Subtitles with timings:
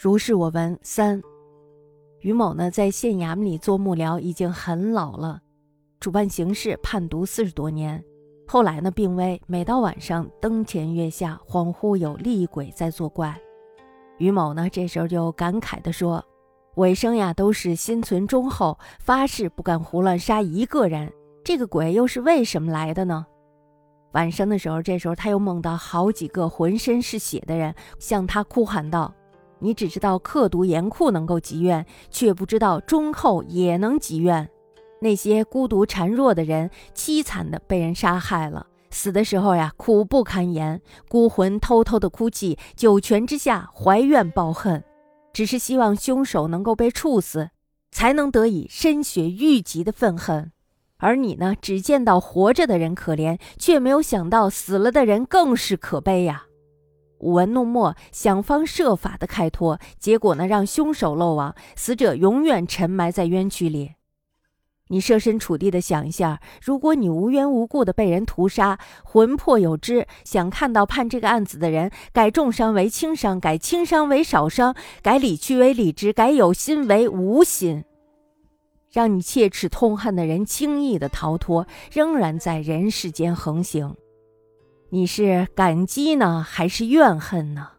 [0.00, 1.20] 如是我闻三。
[2.20, 5.40] 于某呢，在县衙门里做幕僚已经很老了，
[5.98, 8.00] 主办刑事判读四十多年。
[8.46, 13.36] 后来呢，病危，每到晚上灯前月下，恍惚有厉鬼在作怪。
[14.18, 16.24] 于某呢，这时候就感慨地说
[16.78, 21.12] ：“尾生呀，都是心存忠厚，发誓不敢胡乱杀一个人。
[21.42, 23.26] 这个鬼又是为什么来的呢？”
[24.14, 29.12] 晚上的时候，这时候他又梦到好几个浑身是血的人向他哭喊道。
[29.60, 34.48] 你只知道刻毒严酷能够积怨，却不知道忠厚也能积怨。
[35.00, 44.82] 那些孤独孱弱的人，凄惨的被人杀害了，死的时候呀，苦不堪言，孤魂偷偷的哭泣，九泉之下怀怨抱恨，
[45.32, 47.50] 只是希望凶手能够被处死，
[47.92, 50.50] 才能得以深雪欲极的愤恨。
[50.96, 56.46] 而你呢，只见到活着的人可怜，却没有想到死了的人更是可悲呀。
[57.20, 63.92] 舞文弄墨，想方设法的开脱，结果呢，让凶手漏网，死者永远沉埋在冤屈里。
[64.90, 77.84] 你设身处地的想一下，如果你无缘无故的被人屠杀，魂魄有知，想看到判这个案子的人改重伤为轻伤，改轻伤为少伤，改理屈为理直，改有心为无心，
[78.90, 83.94] 让你切齿痛恨的人轻易的逃脱，仍然在人世间横行。
[84.90, 87.72] 你是感激呢，还是怨恨呢？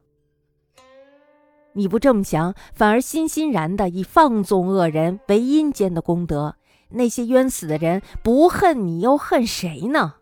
[1.73, 6.55] 你不这么想，反而欣欣然的以放纵恶人为阴间的功德。
[6.89, 10.15] 那些冤死的人不恨你，又恨谁呢？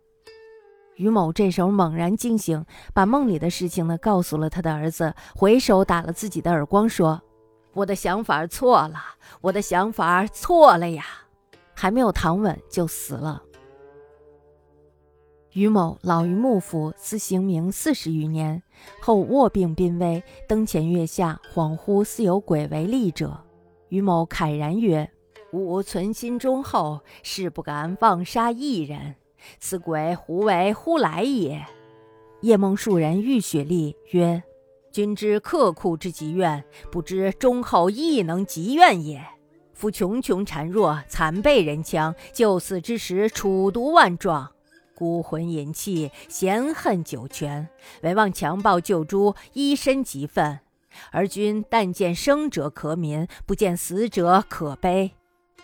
[0.96, 7.22] 于某这时候猛然惊醒，把梦里的事情呢告诉了他的儿子，回手打了自己的耳光，说
[7.74, 8.98] ：“我的想法错了，
[9.42, 11.04] 我的想法错了呀！”
[11.76, 13.44] 还没有躺稳就死了。
[15.58, 18.62] 于某老于幕府，思行明四十余年
[19.02, 23.44] 后卧病濒危，灯前月下，恍惚似有鬼为力者。
[23.90, 25.10] 于某慨然曰
[25.52, 29.16] ：“吾存心忠厚，誓不敢妄杀一人。
[29.60, 31.66] 此鬼胡为乎来也？”
[32.42, 34.44] 夜梦数人欲血力曰
[34.94, 39.26] ：“君之刻苦之极怨，不知忠厚亦能极怨也。
[39.74, 44.52] 夫穷穷孱弱，残被人枪，就死之时，楚毒万状。”
[44.98, 47.70] 孤魂隐气，嫌恨九泉，
[48.02, 50.60] 唯望强暴救诸，依身疾愤。
[51.12, 55.12] 而君但见生者可悯，不见死者可悲。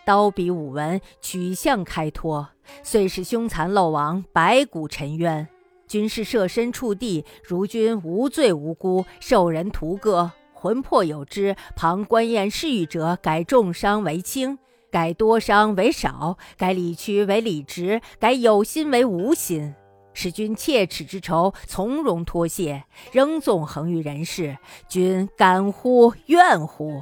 [0.06, 2.48] 刀笔舞文，取向开脱，
[2.84, 5.48] 遂是凶残漏网，白骨沉冤。
[5.88, 14.60] 君是设身处地，如君无罪无辜，受人屠割，魂魄有知，旁观验视欲者，改重伤为轻。
[14.94, 19.74] 改多伤为少，改理屈为理直，改有心为无心，
[20.14, 24.56] 使君切齿之仇从容脱卸，仍纵横于人世，
[24.88, 27.02] 君敢乎怨乎？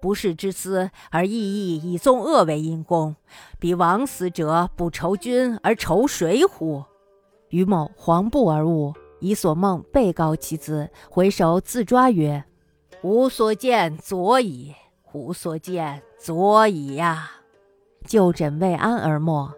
[0.00, 3.14] 不是之思而意义以纵恶为因功，
[3.60, 6.82] 彼枉死者不仇君而仇谁乎？
[7.50, 12.42] 于某惶怖而悟，以所梦备告其子，回首自抓曰
[13.02, 14.74] ：“吾所见左矣，
[15.12, 17.30] 吾所见。”左矣呀，
[18.04, 19.50] 就诊未安而没。